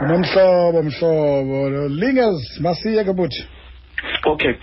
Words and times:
unomhlobo 0.00 0.82
mhlobo. 0.82 1.88
Lingers 1.88 2.60
masiye 2.60 3.04
ke 3.04 3.12
buthi 3.12 3.46
okay. 4.26 4.54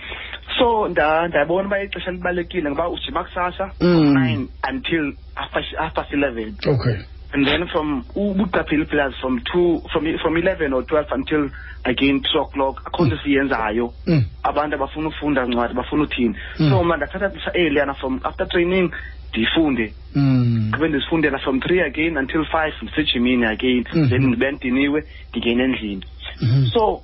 So 0.58 0.88
nda 0.88 1.28
ndabona 1.28 1.66
uba 1.68 1.82
ixesha 1.82 2.10
libalulekile 2.10 2.70
ngoba 2.70 2.88
ujima 2.88 3.24
kusasa 3.24 3.72
Mm. 3.80 4.14
nine 4.14 4.48
until 4.70 5.12
half 5.34 5.50
past- 5.52 5.76
half 5.78 5.94
past 5.94 6.12
eleven. 6.12 6.56
Okay 6.66 6.96
and 7.34 7.46
then 7.46 7.66
from 7.68 8.04
ubuqapheli 8.16 8.84
plus 8.86 9.14
from 9.20 9.40
two 9.52 9.82
from 9.92 10.18
from 10.18 10.36
eleven 10.36 10.72
or 10.72 10.82
twelve 10.86 11.06
until 11.12 11.50
again 11.84 12.20
two 12.22 12.40
o'clock 12.40 12.82
akho 12.86 13.04
nto 13.06 13.16
siyenzayo 13.24 13.94
Mm. 14.06 14.24
abantu 14.42 14.74
abafuna 14.76 15.08
ufunda 15.08 15.46
ncwadi 15.46 15.74
bafuna 15.74 16.02
uthini 16.02 16.34
Mm. 16.58 16.70
so 16.70 16.84
mna 16.84 16.96
ndathatha 16.96 17.52
eliyana 17.52 17.94
from 17.94 18.20
after 18.24 18.48
training 18.48 18.90
ndifunde 19.32 19.94
Mm. 20.14 20.70
kube 20.74 20.88
ndizifundela 20.88 21.38
from 21.38 21.60
three 21.60 21.80
again 21.80 22.16
until 22.16 22.44
five 22.44 22.74
ndisejimini 22.82 23.44
again 23.46 23.84
Mhm. 23.92 24.08
then 24.08 24.22
ndibe 24.26 24.50
ndiniwe 24.52 25.04
ndingene 25.30 25.64
endlini 25.64 26.04
Mhm. 26.42 26.66
so 26.66 27.02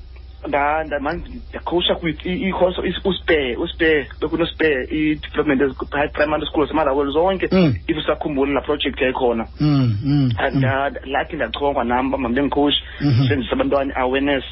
nda 0.48 0.84
nda 0.84 1.00
manje 1.00 1.28
ndiyakhowusha 1.28 1.96
ikhoso 2.24 2.82
uspare 3.04 3.56
uspare 3.56 4.08
bekunospare 4.20 4.84
i-development 4.90 5.60
ezi- 5.62 6.10
primary 6.12 6.46
school 6.46 6.68
semalawelo 6.68 7.10
zonke 7.10 7.48
Mm. 7.52 7.74
if 7.86 7.96
usakhumbula 7.96 8.52
laa 8.52 8.60
project 8.60 9.00
yayikhona 9.00 9.46
Mm. 9.60 9.98
Mm. 10.04 10.32
nda 10.54 10.90
lathi 11.04 11.36
ndachongwa 11.36 11.84
nam 11.84 12.06
uba 12.08 12.18
mambe 12.18 12.42
ngikhoshi 12.42 12.82
Mhm. 13.00 13.28
senzisa 13.28 13.52
abantwana 13.52 13.92
i-awareness 13.94 14.44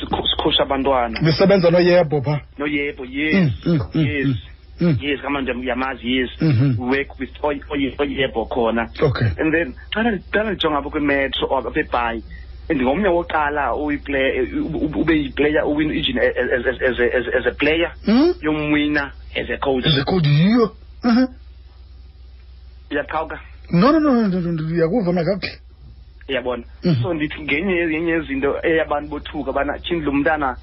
sikho- 0.00 0.26
sikhosha 0.30 0.62
abantwana 0.62 1.20
nisebenza 1.20 1.70
noyebo 1.70 2.22
phaa 2.22 2.40
noyebo 2.58 3.04
Mm, 3.04 3.10
yes 3.12 3.52
mm, 3.66 3.80
mm, 3.94 4.06
yes 4.06 4.26
mm, 4.26 4.36
mm. 4.80 4.98
yes 5.00 5.20
kamanje 5.20 5.52
yamazi 5.64 6.16
yes 6.16 6.30
Mhm. 6.40 6.78
work 6.90 7.18
with 7.20 7.30
oy- 7.42 7.60
oy- 7.70 7.94
oyebo 7.98 8.44
khona 8.46 8.88
okay 9.02 9.26
and 9.40 9.52
then 9.52 9.74
xana 9.94 10.18
xana 10.32 10.50
ndijonga 10.50 10.78
apha 10.78 10.90
kwimetro 10.90 11.48
or 11.50 11.66
apha 11.68 11.80
ebhayi 11.80 12.22
ndingomnye 12.74 13.08
woqala 13.08 13.74
ube 13.74 15.14
yiplayer 15.16 15.64
uwin 15.64 15.90
ijini 15.90 16.18
as, 16.20 16.66
as, 16.66 16.82
as, 16.82 16.98
a- 17.00 17.16
as, 17.18 17.26
as 17.38 17.46
a 17.46 17.52
player 17.52 17.92
yomwina 18.42 19.12
as 19.36 19.50
a 19.50 19.58
coach. 19.58 19.84
Yiyo. 20.26 20.76
Mhm. 21.04 21.26
uyaqhawuka? 22.90 23.40
No 23.70 23.92
no 23.92 24.00
no 24.00 24.52
ndiyakuva 24.52 25.12
nakakuhle 25.12 25.60
uyabona. 26.28 26.64
Mhm. 26.84 27.02
so 27.02 27.14
ndithi 27.14 27.42
ngenye 27.42 27.72
yenye 27.72 28.10
yezinto 28.12 28.56
eyabantu 28.62 29.10
bothuka 29.10 29.52
bana 29.52 29.78
tyhini 29.78 30.04
lo 30.04 30.12
mntana 30.12 30.56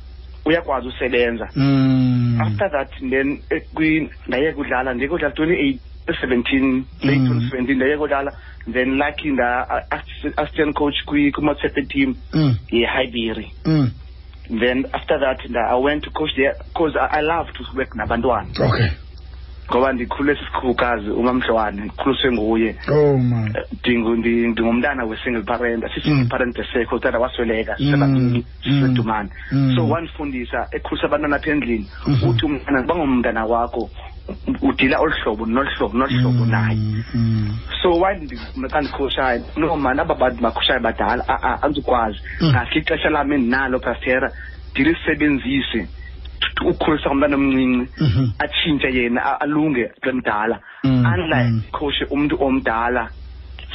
uyakwazi 0.45 0.87
usebenza. 0.87 1.49
Mm. 1.55 2.41
after 2.41 2.71
that 2.71 2.89
then 3.09 3.41
eh, 3.49 3.61
kwi- 3.73 4.09
ndayeka 4.27 4.59
udlala 4.59 4.93
ndiyeka 4.93 5.15
udlala 5.15 5.33
twenty 5.35 5.53
eight 5.53 5.81
seventeen 6.21 6.85
late 7.03 7.19
Mm. 7.19 7.27
twenty 7.27 7.49
seventeen 7.49 7.77
ndaye 7.77 7.97
kodlala 7.97 8.31
then 8.73 8.97
lucky 8.97 9.29
nda-assistant 9.31 10.75
coach 10.75 10.95
kwi- 11.05 11.31
kwi-matsepe 11.31 11.81
team 11.89 12.15
Mm. 12.33 12.55
yehighbury 12.71 13.51
Mm. 13.65 13.91
then 14.59 14.85
after 14.93 15.19
that 15.19 15.45
nda 15.49 15.69
i 15.69 15.75
went 15.83 16.03
to 16.03 16.09
coach 16.11 16.35
there 16.35 16.53
because 16.73 16.95
I, 16.99 17.19
i 17.19 17.21
love 17.21 17.51
to 17.53 17.63
work 17.77 17.95
nabantwana 17.95 18.47
okay 18.59 18.89
ngoba 19.71 19.93
ndikhule 19.93 20.35
sisikhukazi 20.35 21.09
umamhlwane 21.09 21.81
ndikhuliswe 21.81 22.31
nguye 22.31 22.75
oh 22.91 23.17
man 23.17 23.53
Eh, 23.57 23.63
ndingu- 23.83 24.15
ndingumntana 24.51 25.05
we-single 25.05 25.41
parent 25.43 25.83
asi-single 25.83 26.23
Mm. 26.23 26.29
parent 26.29 26.57
besekho 26.57 26.95
utata 26.95 27.19
wasweleka 27.19 27.71
Mm. 27.79 27.85
sisebabini 27.85 28.45
sisedumane 28.63 29.29
Mm. 29.51 29.73
so 29.75 29.87
wandifundisa 29.87 30.67
ekhulisa 30.71 31.07
abantwana 31.07 31.35
apha 31.35 31.51
endlini 31.51 31.89
Mhm. 32.07 32.29
uthi 32.29 32.45
umntana 32.45 32.81
bangumntana 32.83 33.45
wakho 33.45 33.89
udila 34.61 34.99
olu 34.99 35.13
hlobo 35.23 35.45
nolu 35.45 35.69
hlobo 35.77 35.97
nolu 35.97 36.19
hlobo 36.19 36.45
naye 36.45 36.75
Mm, 36.75 37.03
mm. 37.13 37.57
so 37.81 37.89
while 38.01 38.19
ndi- 38.19 38.69
xa 38.71 38.81
ndikhoshayo 38.81 39.43
no 39.57 39.75
mani 39.77 39.99
aba 40.01 40.15
bantu 40.15 40.41
bakhoshayo 40.41 40.79
badala 40.79 41.23
a- 41.27 41.41
a- 41.49 41.59
andikwazi 41.63 42.19
Mm. 42.41 42.49
ngaske 42.51 42.79
ixesha 42.79 43.09
lam 43.09 43.31
endinalo 43.31 43.79
pastera 43.79 44.31
ndilisebenzise 44.73 45.87
ukhulisa 46.65 47.09
umntana 47.09 47.35
omncinci 47.35 47.89
Mhm. 48.01 48.31
atshintshe 48.39 48.89
yena 48.97 49.21
a- 49.25 49.39
alunge 49.41 49.91
xa 50.03 50.11
mdala 50.13 50.59
Mm, 50.83 51.05
unlike 51.05 51.49
mm. 51.49 51.61
khoshe 51.71 52.05
umntu 52.09 52.35
omdala 52.43 53.09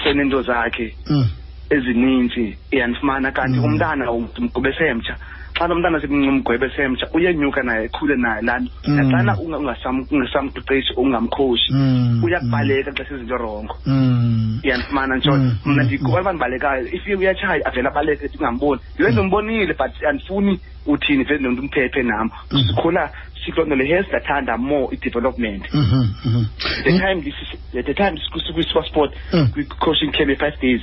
senento 0.05 0.43
zakhe 0.43 0.97
Mm. 1.11 1.27
ezininzi 1.71 2.59
iyandifumana 2.73 3.33
kanti 3.33 3.59
Mm. 3.59 3.65
umntana 3.65 4.11
umgube 4.13 4.73
semtsha 4.79 5.17
xa 5.61 5.69
lo 5.69 5.75
mntana 5.75 6.01
semgwebe 6.01 6.71
semtsha 6.77 7.07
uyenyuka 7.13 7.63
naye 7.63 7.85
ekhule 7.85 8.17
naye 8.17 8.43
laa 8.43 8.59
nto 8.59 8.71
naxana 8.89 9.37
unga- 9.37 9.59
ungasam- 9.61 10.07
ungasamqeqeshi 10.11 10.93
ungamkhoshi. 10.97 11.73
Mm. 11.73 12.25
uyakubaleka 12.25 12.91
xa 12.97 13.05
sezinto 13.05 13.37
rongo. 13.37 13.77
Iyandifumana 14.65 15.15
Mm, 15.17 15.57
mna 15.65 15.83
mm, 15.83 15.87
ndikuba 15.87 16.23
bandibalekayo 16.23 16.87
if 16.93 17.07
uyatshaya 17.07 17.65
avele 17.67 17.89
abaleke 17.89 18.27
ndingamboni 18.29 18.81
ndibe 18.95 19.11
ndimbonile 19.13 19.75
but 19.75 19.93
andifuni 20.09 20.61
uthini 20.87 21.25
vele 21.25 21.49
ndimphephe 21.49 22.03
nam. 22.03 22.31
Mm. 22.51 22.65
sikhula 22.69 23.11
siklonto 23.45 23.75
le 23.77 23.85
hes 23.85 24.07
ndathanda 24.09 24.57
more 24.59 24.89
i-development. 24.97 25.65
Mhm, 25.75 26.09
mhm. 26.25 26.45
the 26.85 26.93
time 26.99 27.33
the 27.73 27.95
time 27.95 28.17
sikwi-super 28.21 28.85
sport 28.85 29.13
Mm. 29.33 29.49
kwi-coaching 29.53 30.13
camp 30.13 30.29
ye-five 30.31 30.57
days. 30.61 30.81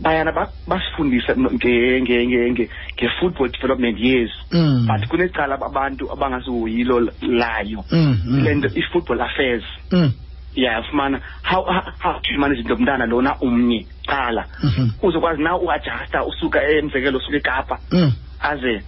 Bayana 0.00 0.32
ba- 0.32 0.52
basifundisa 0.66 1.34
no- 1.34 1.50
nge- 1.50 2.00
nge- 2.02 2.26
nge- 2.26 2.50
nge- 2.52 2.68
nge-football 2.96 3.48
development 3.50 3.98
years 3.98 4.30
Mm. 4.52 4.86
but 4.86 5.08
kunecala 5.08 5.54
abantu 5.54 6.12
abangazihoyilo 6.12 7.10
layo 7.20 7.84
Mm, 7.90 8.16
mm. 8.26 8.44
le 8.44 8.54
nto 8.54 8.68
i-football 8.74 9.20
affairs 9.20 9.64
Mm. 9.92 10.12
yafumana 10.54 11.20
how 11.42 11.64
how- 11.64 12.20
to 12.22 12.38
manage 12.38 12.60
into 12.60 12.76
mntana 12.76 13.06
lona 13.06 13.36
umnye 13.40 13.86
qala 14.06 14.46
Mhm. 14.62 14.90
uzokwazi 15.02 15.42
na 15.42 15.56
uadjusta 15.56 16.24
usuka 16.24 16.62
emzekelo 16.62 17.18
usuka 17.18 17.36
ekapa 17.36 17.78
Mm. 17.92 18.12
aze 18.40 18.82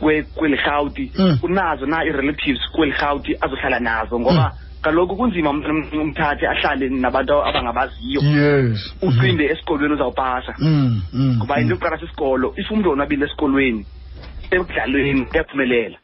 kwe- 0.00 0.22
kweli 0.34 0.56
rhawuti 0.56 1.12
Mm. 1.18 1.38
unazo 1.42 1.86
na 1.86 2.04
i-relatives 2.04 2.60
kweli 2.72 2.92
rhawuti 2.92 3.36
azohlala 3.40 3.80
nazo 3.80 4.20
ngoba 4.20 4.52
kaloku 4.82 5.16
kunzima 5.16 5.50
umthathe 5.50 6.46
ahlale 6.48 6.88
nabantu 6.88 7.32
abangabaziyo. 7.44 8.20
Yes. 8.22 8.94
Ucinde 9.02 9.44
esikolweni 9.46 9.94
uzawupasa. 9.94 10.54
Mm, 10.58 11.02
mm, 11.12 11.36
ngoba 11.36 11.60
into 11.60 11.74
yokuqala 11.74 11.98
sisikolo 11.98 12.54
if 12.56 12.70
umntu 12.70 12.90
onwabile 12.90 13.24
esikolweni 13.26 13.86
ekudlalweni 14.50 15.26
uyaphumelela. 15.32 15.98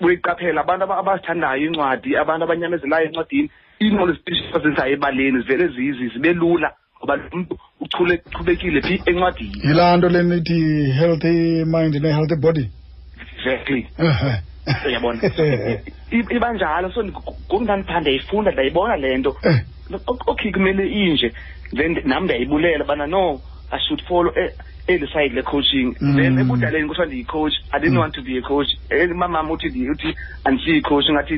Uyiqaphela 0.00 0.60
abantu 0.60 0.84
aba- 0.84 0.98
abazithandayo 0.98 1.62
iincwadi 1.62 2.16
abantu 2.16 2.44
abanyamezelayo 2.44 3.06
encwadini 3.06 3.50
iinqolo 3.82 4.16
zizenzayo 4.52 4.92
ebaleni 4.96 5.40
zivele 5.42 5.68
zizi 5.68 6.08
zibe 6.08 6.32
lula 6.32 6.72
ngoba 6.98 7.16
lo 7.16 7.22
mntu 7.36 7.58
uchule- 7.80 8.22
uchubekile 8.26 8.80
phi 8.82 9.02
encwadini. 9.06 9.52
Yilaa 9.64 9.96
nto 9.96 10.08
le 10.08 10.22
nithi 10.22 10.58
healthy 10.92 11.64
mind 11.64 11.94
ne-healthy 12.02 12.36
body? 12.36 12.68
Exactly. 13.38 13.86
Uyabona? 14.86 15.20
I- 16.12 16.26
iba 16.36 16.52
njalo 16.52 16.90
so 16.92 17.04
ngokundandipha 17.04 18.00
ndiyayifunda 18.00 18.50
ndiyayibona 18.50 18.96
le 18.96 19.18
nto. 19.18 19.36
Eh, 19.42 19.60
Ok- 20.06 20.24
okay 20.26 20.52
kumele 20.52 20.86
inje. 20.88 21.32
Then 21.76 22.00
nam 22.04 22.24
ndiyayibulela 22.24 22.84
bana 22.84 23.06
no 23.06 23.40
i 23.70 23.78
should 23.80 24.02
follow 24.08 24.32
e- 24.38 24.54
eli 24.86 25.06
side 25.06 25.34
le-coaching 25.34 25.94
Mm. 26.00 26.16
then 26.16 26.38
ebudaleni 26.38 26.88
kuthiwa 26.88 27.06
ndiyi-coach 27.06 27.54
i 27.72 27.80
didn't 27.80 27.94
Mm. 27.94 28.00
want 28.00 28.14
to 28.14 28.22
be 28.22 28.38
a 28.38 28.42
coach. 28.42 28.68
Eh, 28.90 29.08
mamam 29.14 29.50
uthi 29.50 29.68
uthi 29.90 30.14
andisiyi-coach 30.44 31.10
ngathi 31.10 31.34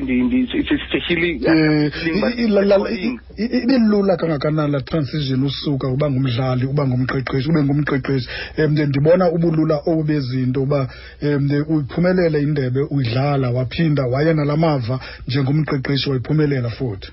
eh, 1.47 2.49
la- 2.49 2.61
la- 2.61 2.89
ibe 3.37 3.77
lula 3.79 4.17
kangakanani 4.17 4.71
la 4.71 4.81
transition 4.81 5.43
usuka 5.43 5.87
uba 5.87 6.09
ngumdlali 6.11 6.65
uba 6.65 6.87
ngumqeqeshi 6.87 7.49
ube 7.49 7.63
ngumqeqeshi. 7.63 8.27
Um 8.57 8.71
ndibona 8.71 9.31
ubulula 9.31 9.81
obu 9.87 10.03
bezinto 10.03 10.61
uba 10.63 10.89
um 11.21 11.49
uyiphumelele 11.69 12.41
indebe 12.41 12.79
uyidlala 12.91 13.49
waphinda 13.51 14.03
waye 14.05 14.33
nala 14.33 14.57
mava 14.57 14.99
njengomqeqeshi 15.27 16.09
wayiphumelela 16.09 16.69
futhi. 16.69 17.11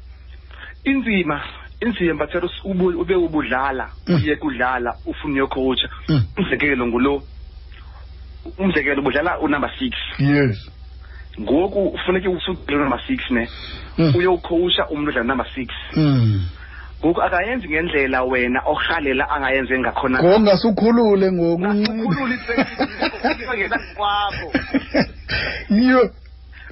Inzima. 0.85 1.41
Inzima 1.81 2.25
ubu- 2.65 3.01
ube 3.01 3.15
ubudlala 3.15 3.91
Mm. 4.07 4.15
uye 4.15 4.37
kudlala 4.37 4.95
ufune 5.07 5.35
uyokhowutsha 5.35 5.89
Mm. 6.09 6.23
umzekelo 6.39 6.87
ngulo 6.87 7.23
umzekelo 8.59 9.01
ubudlala 9.01 9.39
unumber 9.39 9.71
six 9.79 9.93
yes 10.19 10.71
ngoku 11.41 11.87
ufuneke 11.89 12.29
usukele 12.29 12.79
unumber 12.79 13.01
six 13.07 13.21
ne 13.31 13.49
Mm. 13.99 14.15
uyowukhowusha 14.17 14.89
umntu 14.89 15.09
odlala 15.11 15.27
number 15.27 15.47
six 15.55 15.69
Mm. 15.97 16.43
ngoku 17.01 17.23
akayenzi 17.23 17.69
ngendlela 17.69 18.23
wena 18.25 18.61
orhalela 18.67 19.31
angayenze 19.31 19.79
ngakhona 19.79 20.23
ngongasukhulule 20.23 21.33
ngoku 21.33 21.65
ukhulula 21.65 22.37
ngena 23.57 23.79
kwakho 23.97 24.53
yiyo 25.71 26.11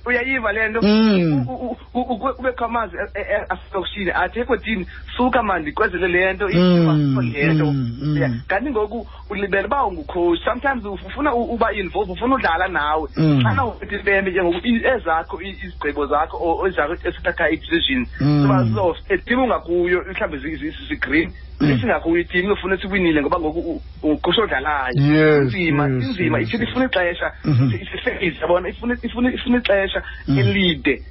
uyayiva 0.06 0.52
le 0.52 0.68
nto 0.68 0.80
Mm. 0.82 1.46
U- 1.48 1.52
u- 1.52 1.76
u- 1.94 2.00
u- 2.00 2.34
kubekho 2.34 2.64
amazwi 2.64 2.98
e- 3.14 3.20
e- 3.20 3.46
aselokishini 3.48 4.10
athi 4.10 4.40
ekodini 4.40 4.86
suka 5.16 5.42
mandi 5.42 5.72
kwezele 5.72 6.08
le 6.08 6.32
nto 6.32 6.48
Mm, 6.48 7.20
le 7.32 7.54
nto 7.54 7.66
mm, 7.66 7.98
mm. 8.02 8.16
Yeah. 8.16 8.30
kanti 8.48 8.70
ngoku 8.70 9.06
ulibele 9.30 9.66
uba 9.66 9.86
ungucoach 9.86 10.38
sometimes 10.44 10.84
ufuna 10.84 11.34
u- 11.34 11.54
uba 11.54 11.72
involved 11.72 12.12
ufuna 12.12 12.34
udlala 12.34 12.68
nawe 12.68 13.08
Mm. 13.16 13.42
xana 13.42 13.66
uthi 13.66 13.94
impembe 13.94 14.32
ke 14.32 14.42
ngoku 14.42 14.60
i- 14.66 14.84
ezakho 14.86 15.40
i- 15.42 15.58
izigqibo 15.64 16.06
zakho 16.06 16.36
or 16.40 16.68
ezakho 16.68 16.94
esithatha 16.94 17.50
ii-decisions 17.50 18.08
Mm. 18.20 18.42
soba 18.42 18.66
so 18.74 18.96
etimu 19.08 19.44
ungakuyo 19.44 20.04
mhlawumbi 20.10 20.38
zi- 20.38 20.56
zi- 20.56 20.86
zigreen 20.88 21.32
Mm. 21.60 21.70
esingakuyo 21.70 22.20
itimu 22.20 22.44
iyofuna 22.48 22.76
siwinile 22.80 23.20
ngoba 23.22 23.40
ngoku 23.40 23.60
u- 23.60 23.82
ucoach 24.12 24.38
odlalayo 24.38 24.92
Yes, 24.96 25.42
inzima 25.54 25.86
yes, 25.88 26.04
inzima 26.04 26.38
yes, 26.38 26.48
ithi 26.48 26.62
yes. 26.62 26.70
ifuna 26.70 26.84
ixesha 26.84 27.32
Mhm. 27.44 27.70
isifeyisi 27.82 28.40
yabona 28.40 28.68
ifuna 28.68 28.96
ifuna 29.02 29.32
ifuna 29.34 29.58
ixesha 29.88 30.02
Mm. 30.28 30.38
elide 30.38 31.02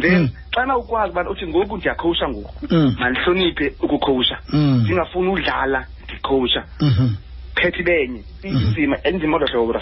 then 0.00 0.20
Mm. 0.22 0.28
xana 0.54 0.76
ukwazi 0.76 1.12
ubana 1.12 1.30
uthi 1.30 1.46
ngoku 1.46 1.76
ndiyakhowusha 1.76 2.28
ngoku 2.28 2.54
Mm. 2.70 2.94
mandihloniphe 2.98 3.66
ukukhowusha 3.82 4.36
ndingafuni 4.52 5.28
udlala 5.28 5.86
ndikhowusha 6.04 6.64
Mhm. 6.80 7.08
phethe 7.54 7.80
ibenye 7.80 8.20
inzima 8.42 8.96
enzima 9.04 9.36
odwa 9.36 9.48
hlobo 9.48 9.72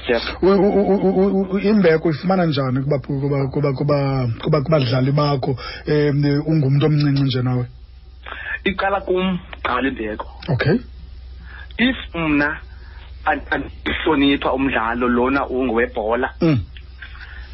u- 1.53 1.59
imbeko 1.59 2.09
uyifumana 2.09 2.47
njani 2.47 2.83
kuba 2.83 2.99
kuba 2.99 3.49
kuba 3.51 3.73
kuba 3.73 4.29
kuba 4.43 4.61
kubadlali 4.63 5.13
bakho 5.13 5.57
um 5.89 6.25
ungumntu 6.47 6.87
omncinci 6.87 7.23
nje 7.23 7.43
nawe 7.43 7.67
iqala 8.65 9.01
kum 9.01 9.39
qala 9.63 9.89
imbeko 9.89 10.27
okay 10.49 10.77
if 11.79 11.97
mna 12.15 12.61
an- 13.25 13.43
andihlonipha 13.51 14.53
umdlalo 14.53 15.09
lona 15.09 15.47
ungowebhola 15.49 16.31
mm. 16.41 16.59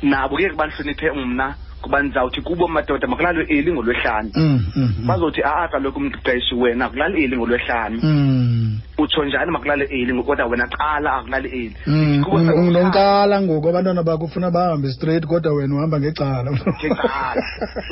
Nabo 0.02 0.37
ke 0.37 0.52
bandihloniphe 0.56 1.12
mna 1.12 1.55
kuba 1.82 2.02
ndizawuthi 2.02 2.41
kubo 2.43 2.69
madoda 2.69 3.08
makulalo 3.08 3.43
eli 3.43 3.73
ngolwehlanu. 3.73 4.31
Bazothi 4.32 4.41
a-a 4.41 5.06
bazothi 5.06 5.43
aa 5.44 5.69
kaloku 5.69 5.99
umqeqeshi 5.99 6.55
wena 6.55 6.85
akulali 6.85 7.25
eli 7.25 7.37
ngolwehlanu. 7.37 7.99
Mm. 8.02 8.81
utsho 8.99 9.25
njani 9.25 9.50
makulale 9.50 9.85
eli 9.85 10.23
kodwa 10.23 10.47
wena 10.47 10.67
qala 10.67 11.12
akulali 11.12 11.49
eli. 11.49 11.76
Mm, 11.87 12.25
unonkala 12.69 13.43
ngoku 13.43 13.69
abantwana 13.69 14.02
bakho 14.02 14.25
ufuna 14.25 14.50
bahambe 14.50 14.93
straight 14.93 15.26
kodwa 15.26 15.52
wena 15.52 15.75
uhamba 15.75 16.00
ngecala. 16.00 16.50
Ngecala. 16.50 17.43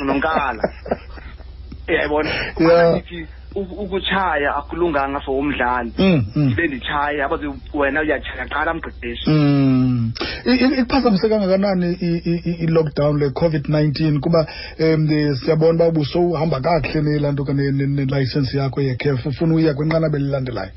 Unonkala 0.01 0.63
uyayibona 1.93 2.29
Yeah. 2.59 2.91
ndithi 2.95 3.27
u- 3.55 3.83
ukutshaya 3.83 4.55
akulunganga 4.55 5.19
for 5.19 5.35
umdlali 5.39 5.91
Mm, 5.97 6.23
mm. 6.35 6.49
ibe 6.51 6.67
nditshaya 6.67 7.25
abazi 7.25 7.47
wena 7.73 8.01
uyatshaya 8.01 8.45
qala 8.45 8.73
mqeqeshi 8.73 9.29
Mm. 9.29 10.11
I- 10.45 10.55
i- 10.65 10.79
Ikuphazamise 10.81 11.29
kangakanani 11.29 11.97
i- 12.01 12.21
i- 12.31 12.41
i- 12.49 12.57
i-lockdown 12.63 13.17
le 13.19 13.29
COVID-19 13.29 14.19
kuba 14.19 14.47
um 14.79 15.35
siyabona 15.35 15.73
uba 15.73 15.87
ubusowuhamba 15.87 16.61
kakuhle 16.61 17.01
nelaa 17.01 17.31
nto 17.31 17.43
ke 17.45 17.53
ne- 17.53 17.71
ne- 17.71 17.87
nelayisensi 18.05 18.57
yakho 18.57 18.81
yekef 18.81 19.25
ufuna 19.25 19.55
uya 19.55 19.73
kwinqanaba 19.73 20.17
elilandelayo 20.17 20.71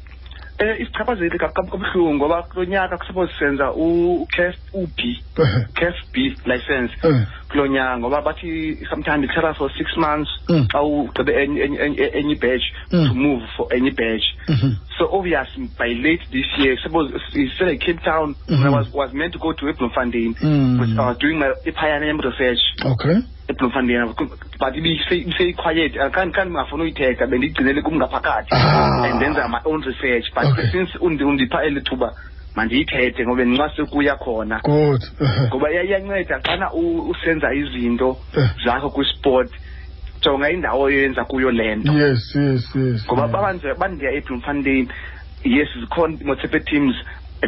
um 0.61 0.82
isichaphazeli 0.82 1.38
kabuhlungu 1.38 2.14
ngoba 2.14 2.43
kulo 2.43 2.64
nyaka 2.64 2.99
kusuppose 2.99 3.32
senza 3.38 3.73
ucaf 3.73 4.55
u-b 4.75 4.99
caf 5.75 5.94
b 6.12 6.37
license 6.47 6.93
Eh. 7.03 7.26
kulo 7.52 7.66
nyango 7.66 8.10
bathi 8.10 8.78
sometimes 8.88 9.25
it 9.25 9.56
for 9.56 9.70
six 9.76 9.96
months 9.96 10.31
mm. 10.49 10.66
xa 10.72 10.81
ugqibe 10.81 11.32
enye 12.19 12.34
batch 12.40 12.64
mm. 12.90 13.08
to 13.08 13.14
move 13.14 13.43
for 13.56 13.66
enye 13.76 13.90
batch 13.90 14.25
mm 14.49 14.54
-hmm. 14.54 14.72
so 14.99 15.08
obvious 15.12 15.49
by 15.78 15.94
late 15.94 16.25
this 16.31 16.46
year 16.58 16.78
suppose 16.82 17.12
instead 17.34 17.78
cape 17.78 18.00
town 18.04 18.34
mm 18.49 18.56
-hmm. 18.56 18.72
was, 18.72 18.87
was 18.94 19.12
meant 19.12 19.32
to 19.32 19.38
go 19.38 19.52
to 19.52 19.69
eblomfandeni 19.69 20.34
mm. 20.43 20.81
was 20.81 20.90
uh, 20.99 21.19
doing 21.20 21.44
iphayana 21.64 22.06
yam 22.06 22.20
research 22.20 22.60
okay 22.84 23.16
eblomfandeni 23.49 24.14
but 24.58 24.76
ibiseyiquiet 24.76 25.93
kanti 26.12 26.38
uh, 26.40 26.46
ngingafuni 26.46 26.82
uyithetha 26.82 27.26
bendigcinele 27.26 27.82
kumngaphakathi 27.82 28.54
ah. 28.54 29.04
and 29.04 29.14
ndenza 29.16 29.49
my 29.49 29.60
own 29.64 29.82
research 29.82 30.34
but 30.34 30.44
okay. 30.44 30.66
since 30.72 30.99
undipha 31.00 31.64
eli 31.64 31.81
thuba 31.81 32.14
mandiyithethe 32.56 33.26
ngoba 33.26 33.44
nxa 33.44 33.69
sekuya 33.76 34.16
khona 34.16 34.60
good 34.64 35.02
ngoba 35.49 35.70
iya- 35.70 35.84
iyanceda 35.84 36.40
xana 36.40 36.72
u- 36.72 37.10
usenza 37.10 37.54
izinto 37.54 38.16
Eh. 38.37 38.49
zakho 38.64 38.90
kwisport 38.90 39.50
jonga 40.22 40.50
indawo 40.50 40.82
oyenza 40.82 41.25
kuyo 41.25 41.50
le 41.50 41.76
nto 41.76 41.93
yes 41.93 42.34
yes 42.37 42.76
yes 42.76 43.04
ngoba 43.06 43.22
yeah. 43.22 43.32
babanje 43.32 43.75
bandiya 43.75 44.10
eBloemfontein 44.12 44.88
yes 45.44 45.69
zikhona 45.81 46.16
motepe 46.25 46.60
teams 46.60 46.94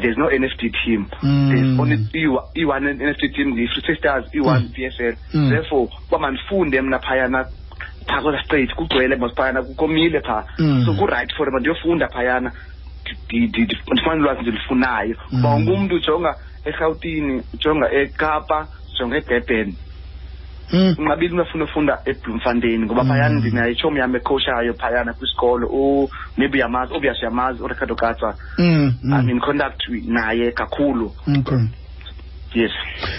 there's 0.01 0.17
no 0.19 0.27
NFD 0.31 0.73
team 0.85 1.07
Mm. 1.23 1.51
there's 1.51 1.79
only 1.81 1.99
i- 2.15 2.61
i-one 2.61 2.95
NFD 2.95 3.29
team 3.35 3.55
the 3.57 3.67
Free 3.67 3.83
State 3.83 3.99
Stars 3.99 4.25
i-one 4.35 4.61
Mm. 4.61 4.73
PSL 4.75 5.15
Mm. 5.35 5.51
therefore 5.51 5.89
uba 6.09 6.19
mandifunde 6.19 6.81
mna 6.81 6.99
phayana 6.99 7.47
phaa 8.07 8.21
kwela 8.23 8.45
straight 8.45 8.75
kugcwele 8.75 9.17
mos 9.17 9.35
phayana 9.35 9.63
kukomile 9.63 10.21
phaa 10.21 10.45
Mm. 10.59 10.83
so 10.87 10.95
ku-right 10.95 11.35
for 11.37 11.51
mna 11.51 11.61
ndiyofunda 11.61 12.09
phayana 12.09 12.53
Ndi- 13.29 13.49
ndi- 13.49 13.65
ndi- 13.65 13.93
ndifumane 13.93 14.21
ulwazi 14.21 14.41
ndilifunayo 14.43 15.17
Mm. 15.33 15.39
uba 15.39 15.49
wonke 15.51 15.71
umntu 15.71 15.95
ujonga 15.95 16.37
erhawutini 16.65 17.43
ujonga 17.55 17.93
ekapa 17.93 18.69
ujonga 18.95 19.17
edurban 19.17 19.75
Mm. 20.73 20.95
unqabile 20.99 21.31
umntu 21.31 21.43
afuna 21.43 21.65
ufunda 21.65 21.99
ebloemfontein 22.05 22.85
ngoba 22.85 23.03
Mm. 23.05 23.09
phayana 23.11 23.35
ndinayo 23.41 23.71
itshomi 23.73 23.99
yam 24.01 24.17
ekhoshayo 24.17 24.75
phayana 24.75 25.13
kwisikolo 25.15 25.67
u 25.71 26.11
maybe 26.37 26.59
uyamazi 26.59 26.95
obvious 26.95 27.23
uyamazi 27.23 27.63
uricardo 27.63 27.95
katsa 27.95 28.35
Mm, 28.59 28.95
mm. 29.03 29.13
i'm 29.21 29.29
in 29.31 29.41
contact 29.41 29.83
naye 30.07 30.53
kakhulu 30.53 31.15
okay 31.39 31.59
yes. 32.55 32.71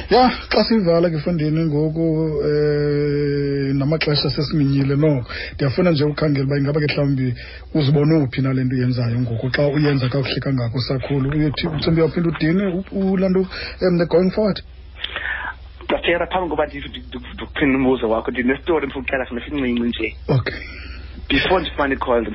Ya 0.09 0.29
xa 0.49 0.63
sivala 0.63 1.09
ke 1.09 1.19
fondini 1.19 1.65
ngoku 1.65 2.01
um 2.41 3.77
namaxesha 3.77 4.29
sesiminyile 4.29 4.95
noko 4.95 5.29
ndiyafuna 5.53 5.91
nje 5.91 6.03
ukhangela 6.03 6.45
uba 6.45 6.57
ingaba 6.57 6.79
ke 6.79 6.87
mhlawumbi 6.87 7.35
uzibone 7.73 8.15
uphi 8.23 8.41
nale 8.41 8.63
nto 8.63 8.75
uyenzayo 8.75 9.19
ngoku 9.19 9.49
xa 9.49 9.67
uyenza 9.67 10.09
kakuhle 10.09 10.39
kangako 10.39 10.79
sakhulu. 10.79 11.29
Uyothi 11.29 11.67
mtsimbi 11.67 12.01
uyawuphinda 12.01 12.29
udine 12.29 12.83
ulaa 12.91 13.29
nto 13.29 13.47
um 13.81 14.05
going 14.07 14.31
forward. 14.31 14.61
Datera 15.89 16.27
phambi 16.27 16.49
koba 16.49 16.65
ndikuphinda 16.65 17.77
umbuzo 17.77 18.09
wakho 18.09 18.31
ndinestori 18.31 18.85
ndifuna 18.85 19.03
ukuxela 19.03 19.25
sincinci 19.25 19.79
nje. 19.79 20.15
Okay 20.27 20.55
before 21.29 21.61
ndifumane 21.61 21.95
icall 21.95 22.25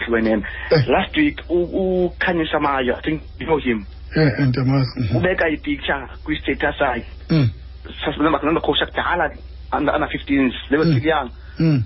Eh. 0.70 0.88
last 0.88 1.16
week 1.16 1.40
ukhanyisa 1.48 2.60
mayo 2.60 2.96
i 2.96 3.02
think 3.02 3.22
you 3.38 3.46
know 3.46 3.58
him 3.58 3.84
um 4.16 4.46
ndiyamazi 4.46 5.00
Mhm. 5.00 5.16
ubeka 5.16 5.48
ipicture 5.48 6.06
kwi-status 6.24 6.78
sakhe 6.78 7.06
Mm, 7.30 7.50
sasibandakhosha 8.04 8.86
kudala 8.86 9.30
under 9.72 9.94
under 9.94 10.08
15s 10.08 10.54
they 10.68 10.78
were 10.78 10.90
Mm. 10.90 10.96
still 10.96 11.08
young 11.10 11.30
mm, 11.58 11.82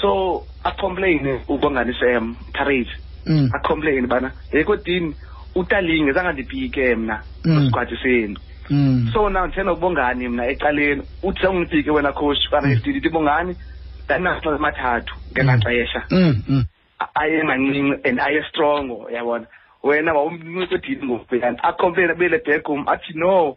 so 0.00 0.44
acomplain 0.64 1.40
ubongani 1.48 1.94
sam 2.00 2.36
parade 2.52 2.90
mm, 3.26 3.50
acomplain 3.54 4.06
bana 4.06 4.32
yekodini 4.52 5.14
utalinge 5.54 6.12
zange 6.12 6.32
ndipike 6.32 6.94
mna 6.96 7.22
Mm. 7.44 7.54
kwisigwadi 7.56 7.96
senu. 8.02 8.36
Mm. 8.70 9.10
so 9.12 9.28
now 9.28 9.46
ndithena 9.46 9.72
ubongani 9.72 10.28
mna 10.28 10.46
ecaleni 10.46 11.02
uthi 11.22 11.40
sangundipike 11.42 11.90
wena 11.90 12.12
coach 12.12 12.48
kana 12.50 12.68
Mm. 12.68 12.74
ndithi 12.74 13.08
bongani 13.08 13.56
ndanaxesha 14.04 14.50
amathathu 14.54 15.14
ngelaa 15.32 15.58
xesha 15.58 16.02
Mm, 16.10 16.42
mm. 16.48 16.64
A- 17.00 17.14
aye 17.14 17.42
mancinci 17.42 18.08
and 18.08 18.20
aye 18.20 18.42
strong 18.48 18.90
yabona 19.12 19.46
wena 19.82 20.12
wawumncedini 20.14 21.04
ngokubhekana 21.06 21.62
acomplain 21.64 22.10
abele 22.10 22.38
back 22.46 22.64
home 22.64 22.84
athi 22.86 23.12
no 23.14 23.56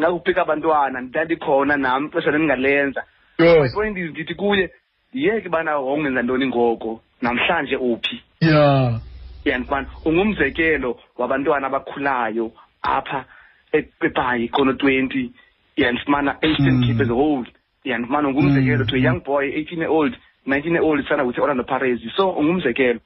ngakupika 0.00 0.42
abantwana 0.42 1.00
ndandikhona 1.00 1.76
nam 1.76 2.06
ixesha 2.06 2.30
ndingalenza 2.30 3.04
Yes. 3.38 3.74
point 3.74 3.96
is 3.98 4.10
ndithi 4.10 4.34
kuye 4.34 4.70
yeke 5.12 5.48
bana 5.48 5.78
wawungenza 5.78 6.22
ntoni 6.22 6.46
ngoko? 6.46 7.00
Namhlanje 7.22 7.76
uphi? 7.76 8.22
Ya. 8.40 9.00
Yandifana 9.44 9.86
ungumzekelo 10.04 11.00
wabantwana 11.18 11.66
abakhulayo 11.66 12.52
apha 12.82 13.24
e- 13.72 13.88
eBhayi 14.02 14.48
kono 14.48 14.72
20 14.72 15.30
yandifumana 15.76 16.36
Eastern. 16.42 16.80
Cape 16.86 17.02
as 17.02 17.10
a 17.10 17.14
whole. 17.14 17.46
Yandifumana 17.84 18.28
ungumzekelo 18.28 18.84
Mm. 18.84 18.86
to 18.90 18.96
a 18.96 18.98
young 18.98 19.20
boy 19.24 19.46
18 19.48 19.78
year 19.78 19.90
old 19.90 20.16
19 20.46 20.72
year 20.72 20.82
old 20.84 21.08
sana 21.08 21.24
with 21.24 21.38
Orlando 21.38 21.64
Pirates. 21.64 22.02
So 22.16 22.30
ungumzekelo. 22.30 23.00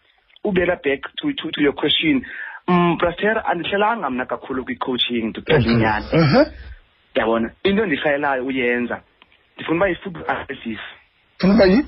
Ubela 0.45 0.76
back 0.83 1.02
to, 1.21 1.33
to, 1.33 1.50
to 1.50 1.61
your 1.61 1.75
question. 1.75 2.25
Um 2.69 2.97
Praster 2.99 3.42
andihlelanga 3.47 4.11
mna 4.11 4.26
kakhulu 4.26 4.64
kwi-coaching 4.64 5.23
ndikuxela 5.28 5.73
inyani 5.73 6.07
Uh-huh. 6.12 6.47
yabona 7.14 7.50
into 7.64 7.83
endihlayelayo 7.85 8.47
uyenza 8.47 9.00
ndifuna 9.57 9.76
uba 9.76 9.88
yi-football 9.88 10.25
analysis 10.31 10.78
funa 11.38 11.54
uba 11.54 11.64
yi 11.64 11.85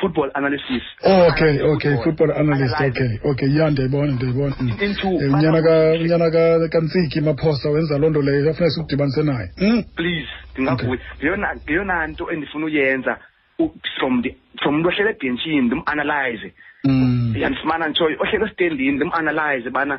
football 0.00 0.30
analysis 0.34 0.82
Oh, 1.04 1.26
okay 1.28 1.62
okay 1.62 1.94
Football. 1.96 2.04
football 2.04 2.30
analyst 2.32 2.74
Analyze. 2.74 3.00
okay 3.04 3.30
okay 3.30 3.48
ya 3.58 3.70
ndiyayibona 3.70 4.12
ndiyayibona 4.12 4.56
Mm. 4.60 4.68
Into- 4.80 5.24
Eh, 5.24 5.34
unyana 5.34 5.62
ka 5.62 5.92
unyana 6.00 6.30
ka 6.30 6.68
kantsiki 6.68 7.20
maphosa 7.20 7.70
wenza 7.70 7.98
loo 7.98 8.10
nto 8.10 8.22
leyo 8.22 8.50
afuneka 8.50 8.70
sikudibanise 8.70 9.22
naye 9.22 9.50
Mm. 9.60 9.82
please 9.96 10.28
ndingavuya 10.52 11.00
ngeyona 11.18 11.48
ngeyona 11.56 12.06
nto 12.06 12.30
endifuna 12.32 12.66
uyenza 12.66 13.18
u- 13.58 13.74
from 13.98 14.22
the 14.22 14.36
from 14.62 14.74
umntu 14.74 14.88
ohlele 14.88 15.10
ebhentshini 15.10 15.60
ndim-analyze 15.60 16.52
Mm. 16.86 17.34
yandifumana 17.36 17.88
ntshoyo 17.88 18.16
ohlele 18.22 18.46
estendini 18.46 18.96
ndim-analyze 18.96 19.70
bana 19.70 19.98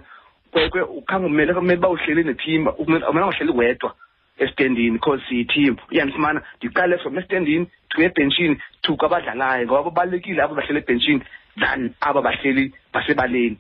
kwekwe 0.51 0.82
ukhange 0.82 1.25
umele 1.25 1.53
kumele 1.53 1.79
uba 1.79 1.89
uhleli 1.89 2.24
neteam 2.24 2.67
umele 2.77 3.25
uhleli 3.25 3.51
wedwa 3.51 3.94
esitendini 4.38 4.91
because 4.91 5.22
siyi-team 5.29 5.75
uyandifumana 5.91 6.41
ndiqale 6.58 6.98
from 6.98 7.17
esitendini 7.17 7.67
to 7.89 8.01
ebhentshini 8.01 8.58
to 8.82 8.96
kwabadlalayo 8.96 9.65
ngoba 9.65 9.84
babalulekile 9.84 10.41
abo 10.41 10.56
bahleli 10.56 10.79
ebhentshini 10.79 11.22
than 11.60 11.94
aba 12.01 12.22
bahleli 12.22 12.74
basebaleni. 12.94 13.58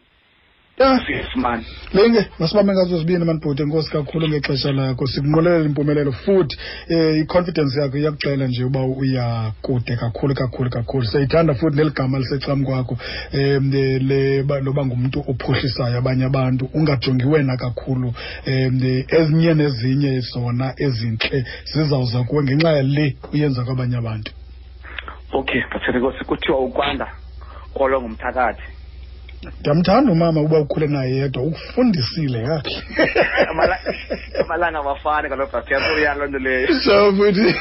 Ya 0.77 1.01
man 1.35 1.65
lenge 1.93 2.27
masibambe 2.39 2.73
ngazo 2.73 2.99
zibini 2.99 3.25
manibhuti 3.25 3.61
enkosi 3.61 3.91
kakhulu 3.91 4.27
ngexesha 4.27 4.71
lakho. 4.71 5.07
Sikunqwelela 5.07 5.65
impumelelo 5.65 6.11
futhi 6.11 6.57
um 6.89 7.21
i-confidence 7.21 7.79
yakho 7.79 7.97
iyakuxela 7.97 8.47
nje 8.47 8.63
uba 8.63 8.85
uyakude 8.85 9.95
kakhulu 9.95 10.35
kakhulu 10.35 10.69
kakhulu. 10.69 11.05
Siyayithanda 11.05 11.53
futhi 11.55 11.77
neli 11.77 11.89
gama 11.89 12.19
lisecam 12.19 12.63
kwakho 12.65 12.97
um 13.33 13.71
loba 14.63 14.85
ngumntu 14.85 15.23
ophuhlisayo 15.27 15.97
abanye 15.97 16.25
abantu 16.25 16.69
ungajongi 16.73 17.25
wena 17.25 17.57
kakhulu 17.57 18.13
um 18.47 19.03
ezinye 19.07 19.53
nezinye 19.53 20.19
zona 20.19 20.73
ezintle 20.77 21.45
zizawuza 21.73 22.23
kuwe 22.23 22.43
ngenxa 22.43 22.71
yale 22.71 23.17
uyenza 23.33 23.63
kwabanye 23.63 23.97
abantu. 23.97 24.31
Okay 25.33 25.61
bathethenkosi 25.73 26.25
kuthiwa 26.25 26.59
ukwanda 26.59 27.07
kolwa 27.73 28.01
ngumthakathi 28.01 28.76
ndiyamthanda 29.59 30.11
umama 30.11 30.41
uba 30.41 30.59
ukhule 30.59 30.87
naye 30.87 31.15
yedwa 31.15 31.43
ukufundisile 31.43 32.39
yakhe. 32.39 32.83
Amala- 33.51 33.79
amalanga 34.41 34.79
abafani 34.79 35.29
kaloku 35.29 35.51
bratiyasuyalo 35.51 36.27
nto 36.27 36.39
leyo. 36.39 36.67
So 36.83 37.11
futhi 37.17 37.53